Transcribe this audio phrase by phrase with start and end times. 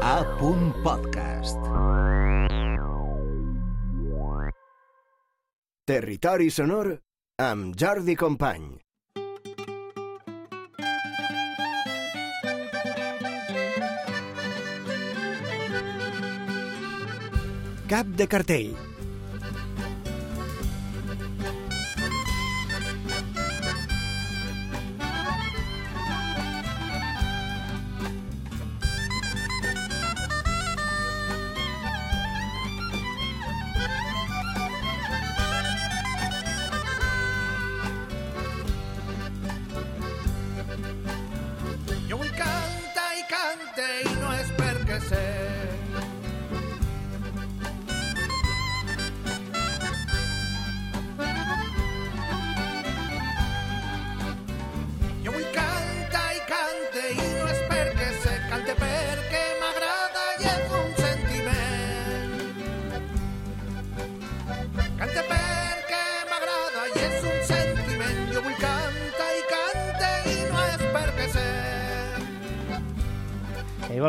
[0.00, 0.24] A.
[0.82, 1.58] Podcast.
[5.84, 7.02] Territori sonor
[7.36, 8.78] amb Jordi Company.
[17.88, 18.97] Cap de cartell.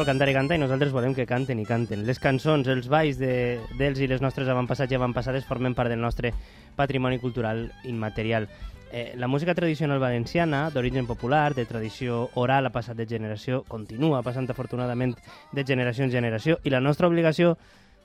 [0.09, 2.01] Cantar i cantar i nosaltres volem que canten i canten.
[2.07, 6.01] Les cançons, els balls de- d'ells i les nostres avantpassats i avantpassades formen part del
[6.01, 6.31] nostre
[6.75, 8.47] patrimoni cultural immaterial.
[8.91, 14.23] Eh, la música tradicional valenciana, d'origen popular, de tradició oral, ha passat de generació, continua
[14.23, 15.13] passant afortunadament
[15.51, 17.57] de generació en generació, i la nostra obligació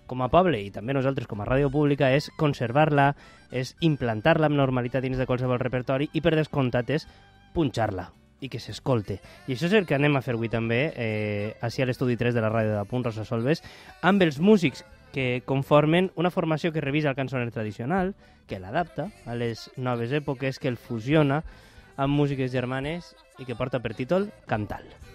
[0.07, 3.15] com a poble i també nosaltres com a ràdio pública és conservar-la,
[3.51, 7.09] és implantar-la amb normalitat dins de qualsevol repertori i per descomptat és
[7.55, 8.11] punxar-la
[8.45, 9.19] i que s'escolte.
[9.49, 12.37] I això és el que anem a fer avui també, eh, així a l'estudi 3
[12.37, 13.65] de la ràdio de Punt Rosa Solves,
[14.03, 18.15] amb els músics que conformen una formació que revisa el cançoner tradicional,
[18.51, 21.43] que l'adapta a les noves èpoques, que el fusiona
[21.97, 24.83] amb músiques germanes i que porta per títol Cantal.
[24.85, 25.14] Cada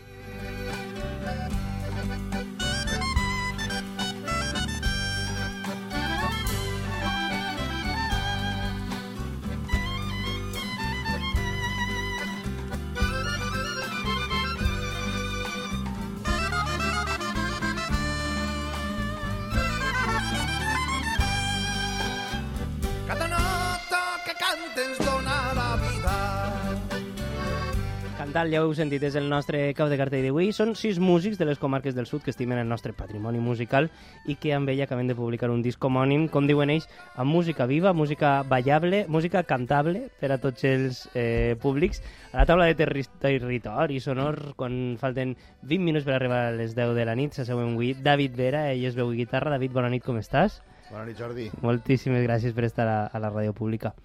[28.30, 30.52] Cantal, ja ho heu sentit, és el nostre cau de cartell d'avui.
[30.54, 33.88] Són sis músics de les comarques del sud que estimen el nostre patrimoni musical
[34.30, 36.86] i que amb ell acaben de publicar un disc homònim, com diuen ells,
[37.18, 42.04] amb música viva, música ballable, música cantable per a tots els eh, públics.
[42.30, 45.34] A la taula de terri territori sonor, quan falten
[45.66, 48.86] 20 minuts per arribar a les 10 de la nit, s'asseuen avui David Vera, ell
[48.86, 49.58] és veu guitarra.
[49.58, 50.62] David, bona nit, com estàs?
[50.94, 51.50] Bona nit, Jordi.
[51.66, 53.96] Moltíssimes gràcies per estar a, a la ràdio pública.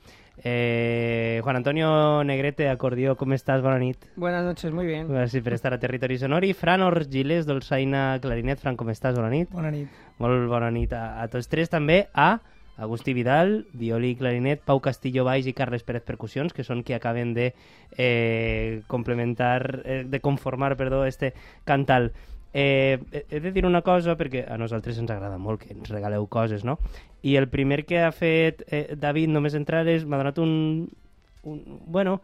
[0.42, 3.62] Eh, Juan Antonio Negrete, acordió, com estàs?
[3.62, 4.08] Bona nit.
[4.16, 5.06] Buenas noches, muy bien.
[5.08, 6.44] Gràcies per estar a Territori Sonor.
[6.44, 8.58] I Fran Orgiles, dolçaina, clarinet.
[8.60, 9.14] Fran, com estàs?
[9.14, 9.52] Bona nit.
[9.54, 10.02] Bona nit.
[10.18, 11.70] Molt bona nit a, a tots tres.
[11.70, 12.40] També a
[12.76, 16.96] Agustí Vidal, violí i clarinet, Pau Castillo Baix i Carles Pérez Percussions, que són qui
[16.96, 17.52] acaben de
[17.96, 21.34] eh, complementar, eh, de conformar, perdó, este
[21.64, 22.10] cantal.
[22.54, 23.00] Eh,
[23.30, 26.62] he de dir una cosa, perquè a nosaltres ens agrada molt que ens regaleu coses,
[26.62, 26.78] no?
[27.26, 30.86] I el primer que ha fet eh, David només entrar és, m'ha donat un,
[31.42, 31.58] un,
[31.90, 32.20] bueno,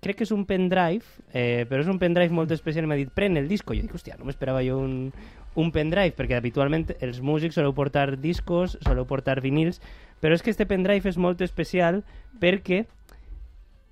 [0.00, 3.36] crec que és un pendrive, eh, però és un pendrive molt especial m'ha dit, pren
[3.36, 3.76] el disco.
[3.76, 5.12] Jo dic, hòstia, no m'esperava jo un,
[5.60, 9.82] un pendrive, perquè habitualment els músics soleu portar discos, soleu portar vinils,
[10.24, 12.00] però és que este pendrive és molt especial
[12.40, 12.86] perquè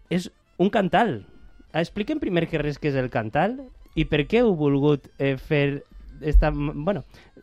[0.08, 1.18] és un cantal.
[1.76, 3.58] Expliquem primer que res què és el cantal
[3.94, 5.84] i per què heu volgut eh, fer
[6.20, 7.02] esta, bueno,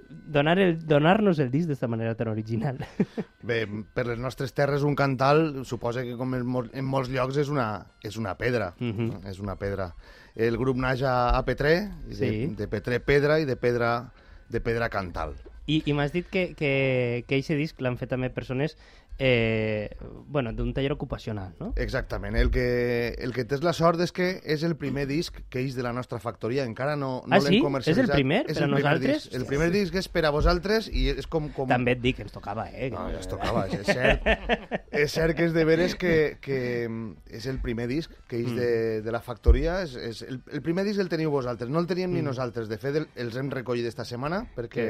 [0.10, 2.80] donar el, donar-nos el disc d'esta manera tan original.
[3.44, 7.38] Bé, per les nostres terres un cantal suposa que com en, mol- en molts llocs
[7.44, 8.74] és una, és una pedra.
[8.80, 9.08] Mhm.
[9.12, 9.22] no?
[9.30, 9.92] És una pedra.
[10.36, 12.46] El grup naix a, a Petré, i de, Sí.
[12.56, 14.12] de Petré pedra i de pedra,
[14.50, 15.36] de pedra cantal.
[15.68, 18.78] I, i m'has dit que, que, que aquest disc l'han fet també persones
[19.24, 19.96] eh,
[20.26, 21.74] bueno, d'un taller ocupacional, no?
[21.76, 22.36] Exactament.
[22.36, 25.76] El que, el que tens la sort és que és el primer disc que és
[25.78, 26.64] de la nostra factoria.
[26.66, 27.60] Encara no, no Ah, l'hem sí?
[27.62, 28.08] comercialitzat.
[28.08, 29.28] És el primer per a nosaltres?
[29.28, 29.36] Disc.
[29.38, 31.52] El primer disc és per a vosaltres i és com...
[31.54, 31.70] com...
[31.70, 32.90] També et dic que ens tocava, eh?
[32.90, 34.26] No, ja es tocava, és cert.
[35.04, 36.90] és cert que és de veres que, que
[37.30, 38.72] és el primer disc que és de,
[39.06, 39.84] de la factoria.
[39.86, 42.72] És, és el, el primer disc el teniu vosaltres, no el teníem ni nosaltres.
[42.74, 44.90] De fet, el, els hem recollit esta setmana perquè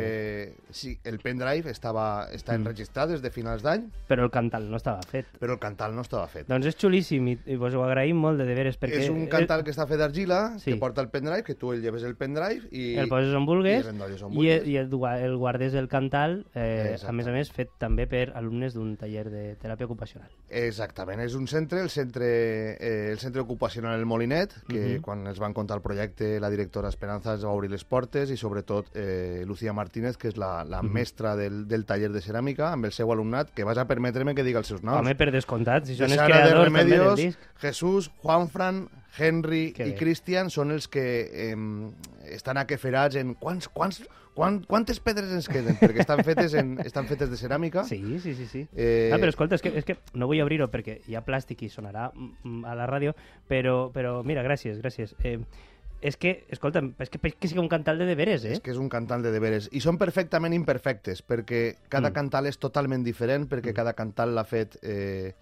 [0.71, 3.89] sí, el pendrive estava, està enregistrat des de finals d'any.
[4.07, 5.25] Però però el cantal no estava fet.
[5.39, 6.47] però el cantal no estava fet.
[6.47, 9.01] Doncs és xulíssim i, i vos ho agraïm molt de deberes perquè...
[9.01, 10.71] És un cantal que està fet d'argila, Sí.
[10.71, 12.95] que porta el pendrive, que tu el lleves el pendrive i...
[13.01, 14.89] el poses on vulguis i on i, i el,
[15.23, 19.25] el guardes del cantal, eh, a més a més, fet també per alumnes d'un taller
[19.31, 20.29] de teràpia ocupacional.
[20.49, 22.27] Exactament, és un centre, el centre,
[22.77, 25.01] eh, el centre ocupacional El Molinet, que Mhm.
[25.01, 28.37] quan ens van contar el projecte la directora Esperanza ens va obrir les portes i
[28.37, 30.91] sobretot eh, Lucía Martínez, que és la, la Mhm.
[30.93, 34.43] mestra del, del taller de ceràmica, amb el seu alumnat, que vas a permetre-me que
[34.43, 34.99] digui els seus noms.
[35.03, 37.45] Home, per descomptat, si són els Sara de creadors també del Remedios, disc.
[37.61, 38.87] Jesús, Juanfran,
[39.17, 39.97] Henry Que i bé.
[39.99, 41.55] Cristian són els que eh,
[42.33, 44.01] estan aqueferats en quants, quants,
[44.33, 47.83] quan, quantes pedres ens queden, perquè estan fetes, en, estan fetes de ceràmica.
[47.85, 48.47] Sí, sí, sí.
[48.47, 48.63] sí.
[48.73, 51.61] Eh, Ah, però escolta, és que, és que no vull obrir-ho perquè hi ha plàstic
[51.67, 53.13] i sonarà mm, a la ràdio,
[53.51, 55.13] però, però mira, gràcies, gràcies.
[55.23, 55.37] Eh,
[56.01, 58.55] és que, escolta, és que, és que sigui un cantal de deberes, eh?
[58.57, 59.69] És que és un cantal de deberes.
[59.71, 62.13] I són perfectament imperfectes, perquè cada Mm.
[62.13, 64.77] cantal és totalment diferent, perquè cada cantal l'ha fet...
[64.81, 65.33] Eh,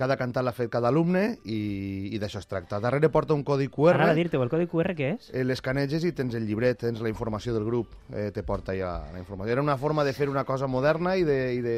[0.00, 2.78] cada cantal l'ha fet cada alumne i, i d'això es tracta.
[2.80, 5.26] Darrere porta un codi QR, Anava a dir-te, el codi QR què és?
[5.34, 8.94] eh, l'escaneges i tens el llibret, tens la informació del grup, eh, te porta ja
[9.12, 9.52] la informació.
[9.52, 11.38] Era una forma de fer una cosa moderna i de...
[11.54, 11.76] I de...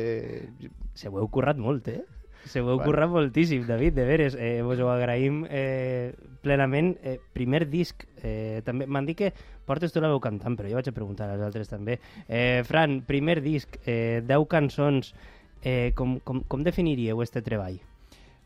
[0.95, 2.05] Se ho heu currat molt, eh?
[2.47, 2.93] Se ho heu Bueno.
[2.93, 4.37] currat moltíssim, David, de veres.
[4.39, 6.97] Eh, vos ho agraïm eh, plenament.
[7.03, 9.33] Eh, primer disc, eh, també m'han dit que
[9.67, 11.99] portes tu la veu cantant, però jo vaig a preguntar als altres també.
[12.29, 15.15] Eh, Fran, primer disc, eh, 10 cançons,
[15.63, 17.79] eh, com, com, com definiríeu este treball?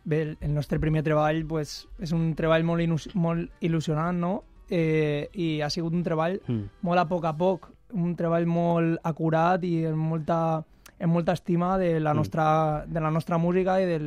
[0.07, 4.45] Bé, el, nostre primer treball pues, és un treball molt, molt il·lusionant, no?
[4.71, 6.69] Eh, I ha sigut un treball Mm.
[6.83, 10.65] molt a poc a poc, un treball molt acurat i amb molta,
[11.01, 13.99] amb molta estima de la, nostra, de la nostra música i de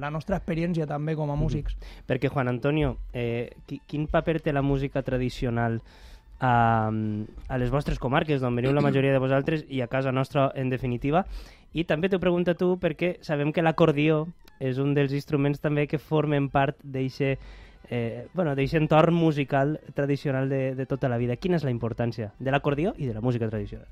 [0.00, 1.76] la nostra experiència també com a músics.
[2.06, 5.80] Perquè, Juan Antonio, eh, qui, quin paper té la música tradicional
[6.38, 6.90] a,
[7.48, 10.70] a les vostres comarques, d'on veniu la majoria de vosaltres, i a casa nostra, en
[10.70, 11.26] definitiva?
[11.74, 14.26] I també t'ho pregunto a tu perquè sabem que l'acordió
[14.62, 17.36] és un dels instruments també que formen part d'eixe
[17.90, 21.36] eh, bueno, entorn musical tradicional de, de tota la vida.
[21.36, 23.88] Quina és la importància de l'acordió i de la música tradicional?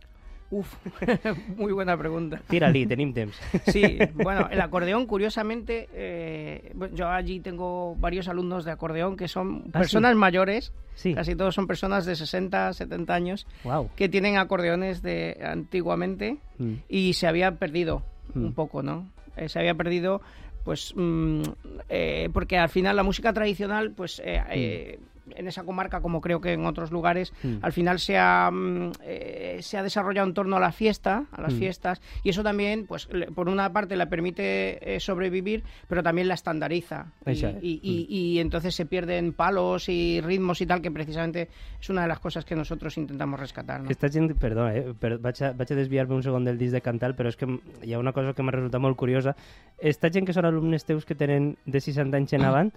[0.55, 0.73] Uf,
[1.56, 2.41] muy buena pregunta.
[2.49, 3.35] Tira-li, tenim temps.
[3.67, 9.65] Sí, bueno, el acordeón, curiosamente, eh, yo allí tengo varios alumnos de acordeón que son
[9.73, 13.91] ¿Ah, personas mayores, Sí, casi todos son personas de 60, 70 años, wow.
[13.97, 16.75] que tienen acordeones de antiguamente Mm.
[16.89, 18.03] y se había perdido
[18.35, 18.45] Mm.
[18.45, 19.09] un poco, ¿no?
[19.37, 20.21] Eh, se había perdido,
[20.65, 21.43] pues, mm,
[21.89, 25.00] eh, porque al final la música tradicional, pues, eh,
[25.37, 27.57] en esa comarca, como creo que en otros lugares, Mm.
[27.63, 31.43] al final se ha, mm, eh, se ha desarrollado en torno a la fiesta, a
[31.43, 31.59] las Mm.
[31.59, 36.29] fiestas, y eso también, pues, le- por una parte le permite eh, sobrevivir, pero también
[36.29, 37.07] la estandariza.
[37.27, 37.43] Y, es.
[37.63, 41.49] y- y- y entonces se pierden palos y ritmos y tal, que precisamente
[41.81, 43.81] es una de las cosas que nosotros intentamos rescatar.
[43.81, 43.87] ¿no?
[43.87, 47.15] Aquesta gent, perdó, eh, vaig a, vaig a desviar-me un segon del disc de Cantal,
[47.17, 47.47] però és que
[47.83, 49.35] hi ha una cosa que m'ha resultat molt curiosa.
[49.79, 52.73] Esta gent que són alumnes teus que tenen de 60 anys en avant,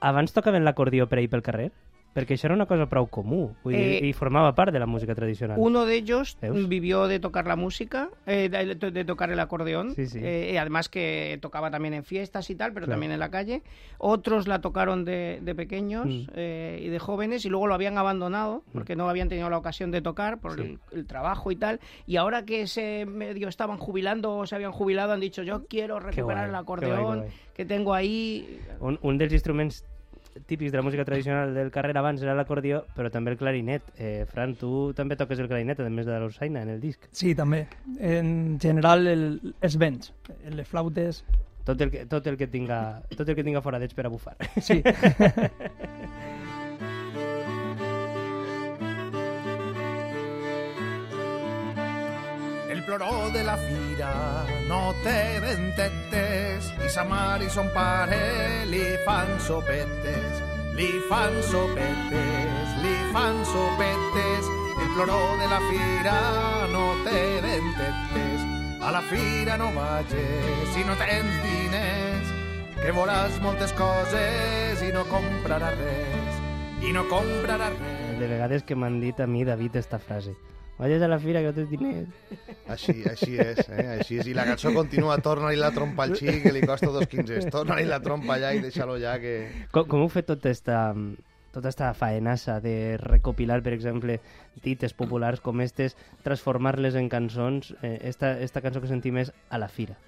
[0.00, 1.70] abans tocaven l'acordió per ahir pel carrer?
[2.18, 4.86] Perquè això era una cosa prou comú, vull dir, Eh, i formava part de la
[4.86, 5.56] música tradicional.
[5.58, 6.68] Uno de ellos ¿Veus?
[6.68, 10.18] vivió de tocar la música, eh, de, de tocar el acordeón, Sí, sí.
[10.22, 12.94] eh, y además que tocaba también en fiestas y tal, pero Claro.
[12.94, 13.62] también en la calle.
[13.98, 16.26] Otros la tocaron de, de pequeños Mm.
[16.34, 19.90] eh, y de jóvenes y luego lo habían abandonado porque no habían tenido la ocasión
[19.90, 20.62] de tocar por Sí.
[20.92, 21.78] el, el trabajo y tal.
[22.06, 26.00] Y ahora que se medio estaban jubilando o se habían jubilado, han dicho yo quiero
[26.00, 27.30] recuperar guay, el guay, acordeón guay.
[27.54, 28.60] que tengo ahí.
[28.80, 29.84] Un, un dels instruments
[30.46, 33.92] típics de la música tradicional del carrer abans era l'acordió, però també el clarinet.
[33.96, 37.08] Eh, Fran, tu també toques el clarinet, a més de la dolçaina, en el disc.
[37.12, 37.66] Sí, també.
[37.98, 39.28] En general, el,
[39.60, 40.12] els vents,
[40.54, 41.24] les flautes...
[41.68, 44.38] Tot el que, tot el que tinga, tot el que tinga foradets per a bufar.
[44.64, 44.78] Sí.
[52.88, 59.28] ploró de la fira no té dentetes i sa mare i son pare li fan
[59.44, 60.40] sopetes,
[60.78, 64.48] li fan sopetes, li fan sopetes.
[64.80, 66.16] El ploró de la fira
[66.72, 68.48] no té dentetes,
[68.80, 72.34] a la fira no vages si no tens diners,
[72.80, 76.44] que veuràs moltes coses i no compraràs res,
[76.88, 78.20] i no compraràs res.
[78.22, 80.38] De vegades que m'han dit a mi, David, esta frase.
[80.78, 82.08] Vayas a la fira que no tens diners.
[82.70, 83.86] Així, així és, eh?
[83.96, 84.28] així és.
[84.30, 87.48] I la cançó continua, torna-li la trompa al xic, que li costa dos quinzes.
[87.50, 89.40] Torna-li la trompa allà i deixa-lo ja que...
[89.74, 90.82] Com, com heu fet tota esta,
[91.54, 94.20] tota esta faenassa de recopilar, per exemple,
[94.62, 97.74] dites populars com estes, transformar-les en cançons?
[97.82, 99.98] Eh, esta, esta cançó que sentim és a la fira.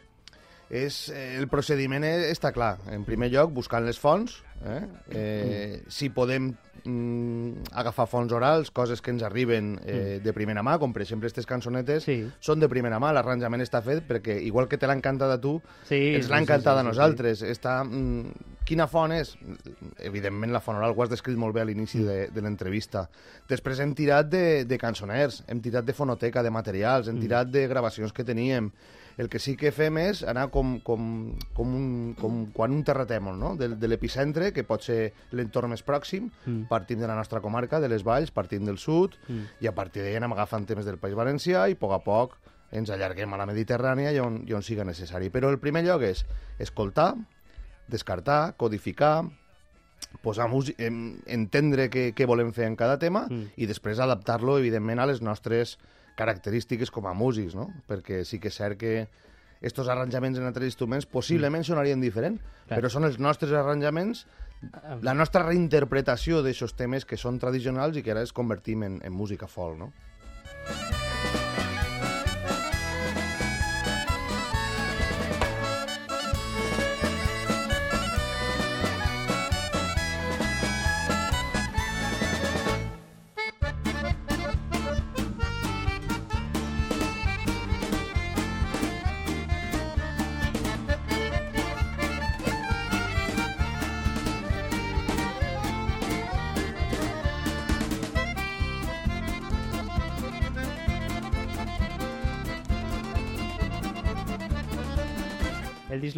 [0.71, 2.77] És, eh, el procediment eh, està clar.
[2.95, 4.39] En primer lloc, buscant les fonts.
[4.63, 4.81] Eh?
[5.11, 6.53] Eh, si podem
[6.85, 11.27] mm, agafar fonts orals, coses que ens arriben eh, de primera mà, com per exemple
[11.29, 12.25] aquestes cançonetes, Sí.
[12.41, 15.61] són de primera mà, l'arranjament està fet perquè, igual que te l'ha encantat a tu,
[15.89, 17.43] Sí, ens sí, l'ha sí, sí, a sí, nosaltres.
[17.43, 18.33] Està, mm,
[18.65, 19.37] quina font és?
[19.99, 23.09] Evidentment la font oral, ho has descrit molt bé a l'inici de, de l'entrevista.
[23.51, 27.67] Després hem tirat de, de cançoners, hem tirat de fonoteca, de materials, hem tirat de
[27.69, 28.71] gravacions que teníem.
[29.21, 33.35] El que sí que fem és anar com, com, com, un, com quan un terratèmol,
[33.37, 33.51] no?
[33.59, 36.63] de, de l'epicentre, que pot ser l'entorn més pròxim, Mm.
[36.71, 39.45] Partim de la nostra comarca, de les valls, partim del sud, Mm.
[39.61, 42.39] i a partir d'ahí anem agafant temes del País Valencià i a poc a poc
[42.73, 45.29] ens allarguem a la Mediterrània i on, i on siga necessari.
[45.35, 46.25] Però el primer lloc és
[46.63, 47.17] escoltar,
[47.91, 49.25] descartar, codificar,
[50.23, 50.87] posar música,
[51.27, 53.51] entendre què, què volem fer en cada tema Mm.
[53.57, 55.79] i després adaptar-lo, evidentment, a les nostres
[56.17, 57.69] característiques com a músics, no?
[57.89, 59.09] Perquè sí que és cert que
[59.61, 62.79] estos arranjaments en altres instruments possiblement sonarien diferent, Clar.
[62.81, 64.27] però són els nostres arranjaments,
[65.03, 69.15] la nostra reinterpretació d'aixòs temes que són tradicionals i que ara es convertim en, en
[69.17, 69.91] música folk, no?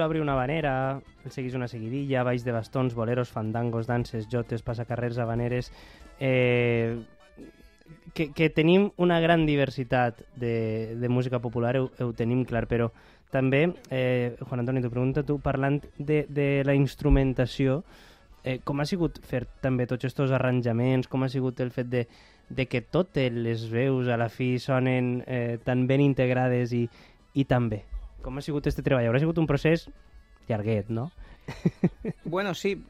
[0.03, 4.63] Disc l'obri una habanera, el seguís una seguidilla, baix de bastons, boleros, fandangos, danses, jotes,
[4.67, 5.71] passacarrers, habaneres...
[6.19, 6.99] Eh,
[8.15, 12.89] que, que tenim una gran diversitat de, de música popular, ho, ho tenim clar, però
[13.31, 13.63] també,
[13.95, 17.85] eh, Juan Antoni, t'ho pregunto tu, parlant de, de la instrumentació,
[18.43, 22.07] eh, com ha sigut fer també tots aquests arranjaments, com ha sigut el fet de,
[22.51, 26.89] de que totes les veus a la fi sonen eh, tan ben integrades i,
[27.39, 27.85] i tan bé?
[28.23, 29.07] Com ha sigut este treball?
[29.11, 29.89] Haurà sigut un procés
[30.49, 31.11] llarguet, no?
[32.25, 32.85] Bueno, sí.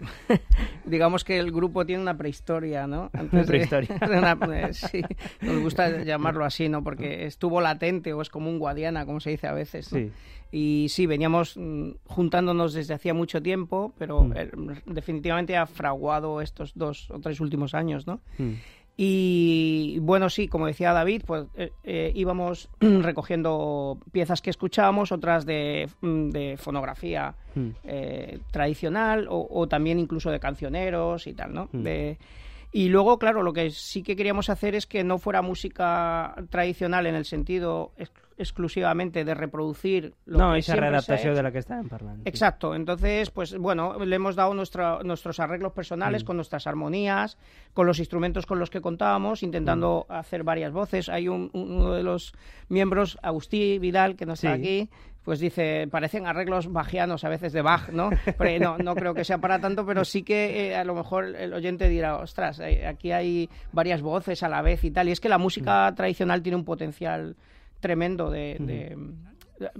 [0.84, 3.10] Digamos que el grupo tiene una prehistoria, ¿no?
[3.12, 3.96] Antes Una de- prehistoria.
[3.98, 5.02] de una- eh, sí,
[5.40, 6.82] nos gusta llamarlo así, ¿no?
[6.84, 9.92] Porque estuvo latente o es como un guadiana, como se dice a veces.
[9.92, 9.98] ¿no?
[9.98, 10.12] Sí.
[10.54, 14.32] Y sí, veníamos mm, juntándonos desde hacía mucho tiempo, pero Mm.
[14.36, 14.50] eh,
[14.86, 18.20] definitivamente ha fraguado estos dos o tres últimos años, ¿no?
[18.38, 18.52] Mm.
[18.96, 25.46] Y bueno, sí, como decía David, pues eh, eh, íbamos recogiendo piezas que escuchábamos, otras
[25.46, 27.68] de, mm, de fonografía Mm.
[27.84, 31.68] eh, tradicional o, o también incluso de cancioneros y tal, ¿no?
[31.72, 31.82] Mm.
[31.82, 32.18] De-
[32.72, 37.06] y luego, claro, lo que sí que queríamos hacer es que no fuera música tradicional
[37.06, 37.92] en el sentido
[38.42, 41.36] exclusivamente de reproducir lo No, que esa siempre se ha readaptació hecho.
[41.36, 42.26] de la que estàvem parlant.
[42.28, 46.26] Exacto, entonces, pues bueno, le hemos dado nuestra- nuestros arreglos personales Mm.
[46.26, 47.38] con nuestras armonías,
[47.72, 50.12] con los instrumentos con los que contábamos, intentando Mm.
[50.12, 51.08] hacer varias voces.
[51.08, 52.32] Hay un, uno de los
[52.68, 54.60] miembros, Agustí Vidal, que no está Sí.
[54.60, 54.90] aquí,
[55.24, 58.10] pues dice, parecen arreglos bajianos a veces de Bach, ¿no?
[58.38, 61.26] Pero no, no creo que sea para tanto, pero sí que eh, a lo mejor
[61.36, 65.08] el oyente dirá, ostras, eh, aquí hay varias voces a la vez y tal.
[65.08, 65.94] Y es que la música Mm.
[65.94, 67.36] tradicional tiene un potencial
[67.82, 68.96] tremendo de- de,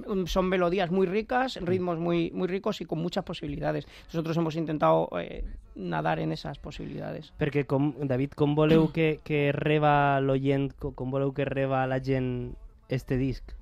[0.07, 3.87] Mm, son melodías muy ricas, ritmos muy, muy ricos y con muchas posibilidades.
[4.07, 5.45] Nosotros hemos intentado eh,
[5.75, 7.33] nadar en esas posibilidades.
[7.39, 12.55] Perquè, com, David, com voleu que, que reba l'oient, com, voleu que reba la gent
[12.89, 13.55] este disc?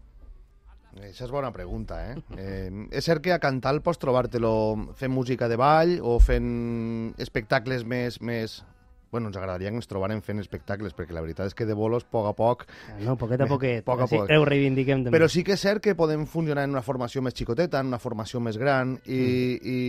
[0.91, 2.17] Això és bona pregunta, eh?
[2.37, 7.87] eh és cert que a Cantal pots trobar-te-lo fent música de ball o fent espectacles
[7.87, 8.21] més...
[8.21, 8.61] més...
[9.11, 12.05] Bueno, ens agradaria que ens trobarem fent espectacles, perquè la veritat és que de bolos,
[12.07, 12.67] poc a poc...
[13.03, 13.83] No, poquet a poquet.
[13.87, 14.31] Poc a poc.
[14.31, 15.15] Ho reivindiquem també.
[15.17, 17.99] Però sí que és cert que podem funcionar en una formació més xicoteta, en una
[17.99, 19.21] formació més gran, i,
[19.59, 19.81] i,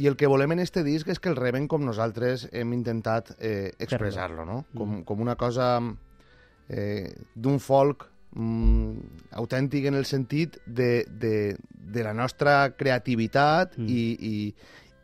[0.00, 3.34] i el que volem en este disc és que el reben com nosaltres hem intentat
[3.38, 4.62] eh, expressar-lo, no?
[4.76, 5.74] Com, com una cosa
[6.68, 13.88] eh, d'un folk mm, autèntic en el sentit de, de, de la nostra creativitat Mm.
[13.88, 14.54] i, i,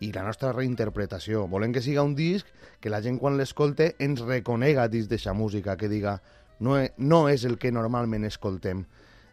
[0.01, 1.47] i la nostra reinterpretació.
[1.49, 2.47] Volem que siga un disc
[2.81, 6.21] que la gent quan l'escolte ens reconega dins d'aquesta música, que diga
[6.61, 8.85] no, e, no és el que normalment escoltem.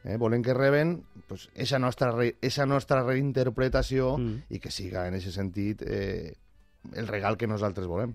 [0.04, 0.16] Eh?
[0.20, 4.44] Volem que reben pues, esa, nostra re, esa nostra reinterpretació Mm.
[4.50, 6.36] i que siga en aquest sentit eh,
[6.94, 8.14] el regal que nosaltres volem.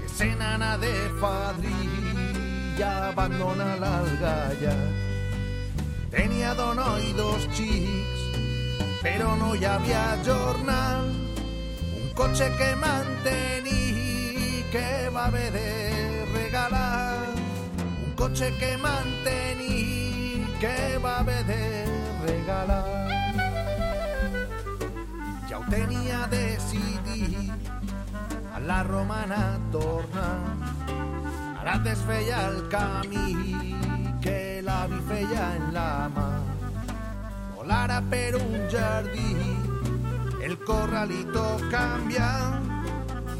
[0.00, 4.74] que se nana de fadrilla abandona l'algalla.
[6.10, 8.25] Tenia dona i dos xics,
[9.06, 11.04] però no hi havia jornal.
[11.98, 15.68] Un cotxe que mantenir que va haver de
[16.32, 17.28] regalar.
[18.06, 21.62] Un cotxe que mantenir que va haver de
[22.24, 22.82] regalar.
[25.48, 27.70] Ja ho tenia decidit,
[28.56, 30.26] a la romana torna.
[31.60, 33.54] Ara es feia el camí
[34.26, 36.55] que l'avi feia en la mà.
[37.66, 39.34] Volara per un jardí,
[40.40, 42.28] el corralito canvia,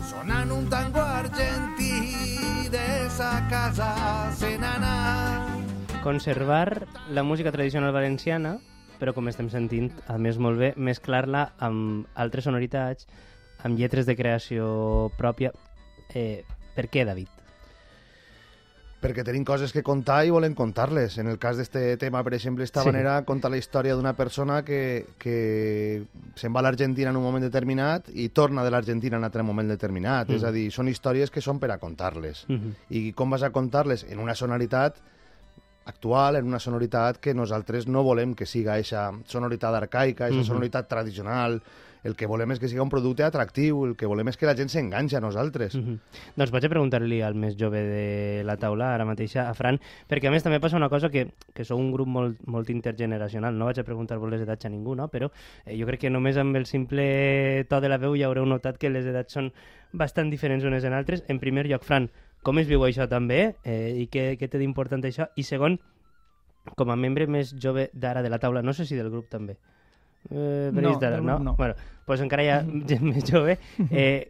[0.03, 3.93] sonant un tango argentí de sa casa
[4.35, 5.47] se n'anà.
[6.03, 8.57] Conservar la música tradicional valenciana,
[8.99, 13.07] però com estem sentint, a més molt bé, mesclar-la amb altres sonoritats,
[13.63, 14.67] amb lletres de creació
[15.23, 15.55] pròpia.
[16.11, 16.43] Eh,
[16.75, 17.46] per què, David?
[19.01, 21.19] Perquè tenim coses que contar i volem contar-les.
[21.21, 22.89] En el cas d'este tema, per exemple, esta Sí.
[22.89, 27.45] manera conta la història d'una persona que, que se'n va a l'Argentina en un moment
[27.45, 30.29] determinat i torna de l'Argentina en un altre moment determinat.
[30.29, 30.35] Mm.
[30.35, 32.47] És a dir, són històries que són per a contar-les.
[32.49, 32.73] Mhm.
[32.91, 34.05] I com vas a contar-les?
[34.11, 34.97] En una sonoritat
[35.85, 40.47] actual, en una sonoritat que nosaltres no volem que siga aquesta sonoritat arcaica, aquesta Mhm.
[40.49, 41.63] sonoritat tradicional.
[42.07, 44.55] El que volem és que siga un producte atractiu, el que volem és que la
[44.59, 45.75] gent s'enganxa a nosaltres.
[45.75, 45.99] Mhm.
[46.39, 50.29] Doncs vaig a preguntar-li al més jove de la taula, ara mateix a Fran, perquè
[50.29, 53.67] a més també passa una cosa que, que sou un grup molt, molt intergeneracional, no
[53.67, 55.09] vaig a preguntar-vos les edats a ningú, no?
[55.09, 55.31] però
[55.65, 58.79] eh, jo crec que només amb el simple to de la veu ja haureu notat
[58.79, 59.53] que les edats són
[59.93, 61.25] bastant diferents unes en altres.
[61.29, 62.11] En primer lloc, Fran,
[62.43, 65.27] com es viu això també eh, i què, què té d'important això?
[65.35, 65.81] I segon,
[66.79, 69.57] com a membre més jove d'ara de la taula, no sé si del grup també,
[70.31, 71.39] eh, No, del no?
[71.39, 71.55] no.
[71.57, 71.75] Bueno,
[72.07, 73.59] pues encara hi ha gent més jove.
[73.91, 74.29] Eh,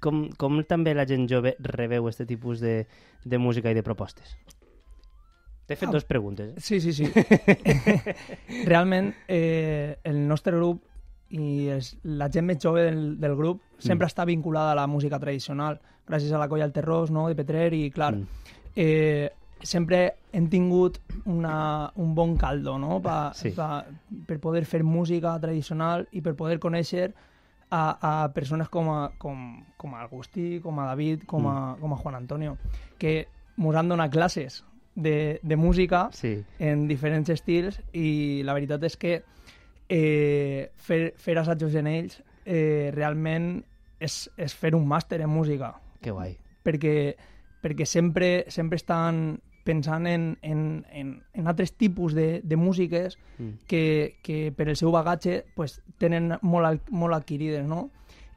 [0.00, 2.86] com, com també la gent jove rebeu aquest tipus de,
[3.24, 4.36] de música i de propostes?
[5.66, 5.92] T'he fet Ah.
[5.92, 6.50] dues preguntes.
[6.56, 6.60] Eh?
[6.60, 7.04] Sí, sí, sí.
[8.64, 10.82] Realment, eh, el nostre grup
[11.34, 14.10] i els, la gent més jove del, del grup sempre Mm.
[14.12, 17.72] està vinculada a la música tradicional, gràcies a la colla El Terrós, no?, de Petrer,
[17.74, 18.26] i clar, Mm.
[18.76, 19.30] eh,
[19.64, 23.50] sempre hem tingut una, un bon caldo, no?, pa, Sí.
[23.56, 23.84] pa,
[24.26, 27.12] per poder fer música tradicional i per poder conèixer
[27.70, 27.82] a,
[28.24, 31.96] a persones com, a, com, com a Agustí, com a David, com a, com a
[31.96, 32.56] Juan Antonio,
[32.98, 33.26] que
[33.58, 34.62] ens han donat classes
[34.94, 36.36] de, de música Sí.
[36.58, 39.22] en diferents estils i la veritat és que
[39.88, 43.64] eh, fer, fer assajos en ells eh, realment
[44.00, 46.36] és, és fer un màster en música Que guai.
[46.64, 47.14] perquè,
[47.62, 53.48] perquè sempre, sempre estan pensant en, en, en, en altres tipus de, de músiques Mm.
[53.66, 57.88] que, que per el seu bagatge pues, tenen molt, al- molt adquirides, no?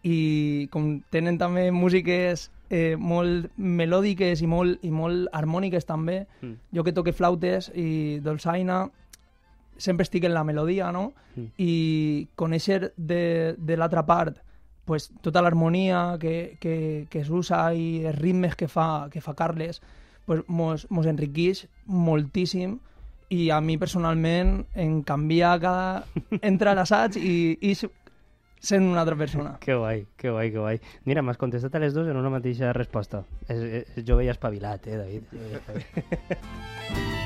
[0.03, 6.55] I com tenen també músiques eh, molt melòdiques i molt, i molt harmòniques també, Mm.
[6.73, 8.87] jo que toque flautes i dolçaina,
[9.77, 11.13] sempre estic en la melodia, no?
[11.35, 11.45] Mm.
[11.61, 14.39] I conèixer de, de l'altra part
[14.85, 19.81] pues, tota l'harmonia que, que, que s'usa i els ritmes que fa, que fa Carles,
[20.27, 22.77] pues, mos, mos enriqueix moltíssim
[23.33, 26.05] i a mi personalment em canvia cada...
[26.51, 27.73] entra l'assaig i, i
[28.67, 29.57] sent una altra persona.
[29.63, 30.79] Que guai, que guai, que guai.
[31.05, 33.23] Mira, m'has contestat a les dues en una mateixa resposta.
[33.47, 35.23] És, és jove i espavilat, eh, David?
[35.33, 37.13] Eh,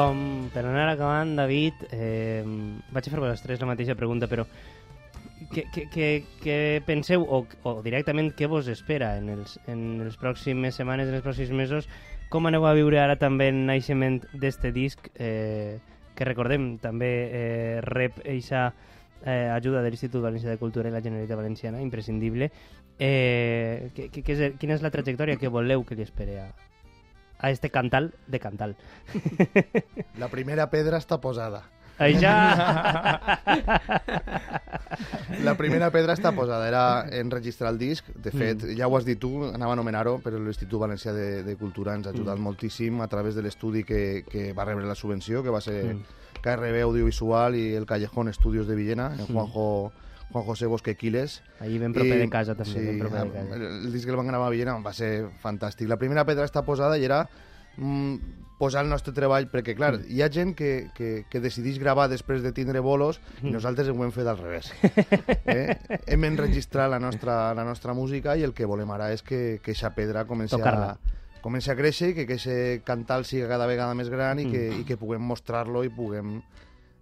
[0.00, 2.42] Xim-pom, per anar acabant, David, eh,
[2.92, 4.46] vaig a fer les tres la mateixa pregunta, però
[5.52, 6.08] què, què, què,
[6.40, 11.18] què penseu, o, o directament què vos espera en els, en les pròximes setmanes, en
[11.18, 11.88] els pròxims mesos?
[12.32, 15.76] Com aneu a viure ara també el naixement d'este disc, eh,
[16.16, 18.70] que recordem, també eh, rep eixa
[19.26, 22.50] eh, ajuda de l'Institut Valencià de Cultura i la Generalitat Valenciana, imprescindible.
[22.96, 26.50] Eh, que, que, que és, quina és la trajectòria que voleu que li espere a,
[27.40, 28.76] a este cantal de cantal?
[30.18, 31.64] La primera pedra està posada.
[32.00, 32.32] Això...
[35.44, 38.08] La primera pedra està posada, era enregistrar el disc.
[38.16, 41.56] De fet, ja ho has dit tu, anava a anomenar-ho, però l'Institut Valencià de, de
[41.60, 45.44] Cultura ens ha ajudat moltíssim a través de l'estudi que, que va rebre la subvenció,
[45.44, 45.96] que va ser
[46.40, 49.92] KRB Audiovisual i el Callejón Estudios de Villena, en Juanjo,
[50.32, 51.42] Juan José Bosque Quiles.
[51.60, 53.56] Ahí ben proper de casa, també, sí, ben proper de casa.
[53.56, 55.88] el disc que el van gravar a Villena va ser fantàstic.
[55.88, 57.24] La primera pedra està posada i era
[57.76, 58.16] mm,
[58.60, 60.04] posar el nostre treball, perquè, clar, Mm.
[60.12, 63.48] hi ha gent que, que, que decideix gravar després de tindre bolos Mm.
[63.48, 64.70] i nosaltres ho hem fet al revés.
[65.46, 65.78] eh?
[66.06, 69.72] Hem enregistrat la nostra, la nostra música i el que volem ara és que, que
[69.72, 70.96] eixa pedra comenci a,
[71.40, 74.84] comenci a créixer i que aquest cantal siga cada vegada més gran i que, i
[74.84, 76.42] que puguem mostrar-lo i puguem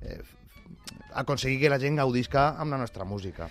[0.03, 0.21] eh,
[1.15, 3.49] aconseguir que la gent gaudisca amb la nostra música.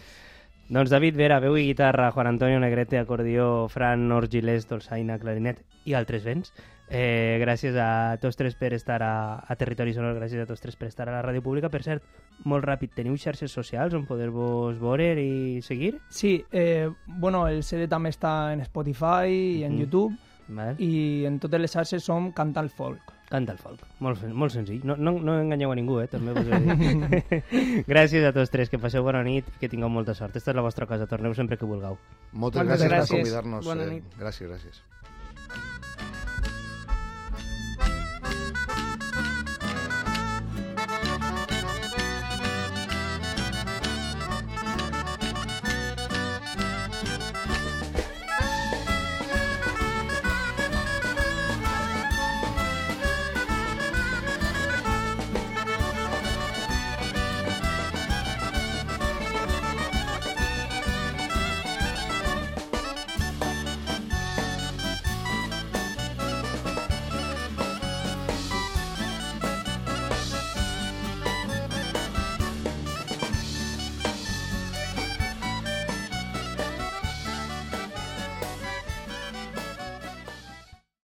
[0.70, 5.94] Doncs David Vera, veu i guitarra, Juan Antonio Negrete, acordió, Fran Orgilés, dolçaina, clarinet i
[5.96, 6.52] altres vents.
[6.90, 10.76] Eh, gràcies a tots tres per estar a, a Territori Sonor, gràcies a tots tres
[10.80, 11.70] per estar a la ràdio pública.
[11.72, 12.04] Per cert,
[12.44, 15.98] molt ràpid, teniu xarxes socials on poder-vos veure i seguir?
[16.10, 19.80] Sí, eh, bueno, el CD també està en Spotify i en Mhm.
[19.80, 20.18] YouTube
[20.50, 20.76] Val?
[20.80, 23.14] i en totes les xarxes som Cantal Folk.
[23.28, 23.82] Canta el folk.
[24.00, 24.86] Molt, sen- molt senzill.
[24.88, 26.08] No, no, no enganyeu a ningú, eh?
[26.08, 27.34] També vos dit.
[27.92, 30.36] Gràcies a tots tres, que passeu bona nit i que tingueu molta sort.
[30.40, 32.00] Esta és la vostra casa, torneu sempre que vulgueu.
[32.32, 33.18] Moltes Moltes gràcies, per gràcies.
[33.20, 33.66] convidar-nos.
[33.68, 34.16] Bona eh, nit.
[34.22, 35.87] gràcies, gràcies.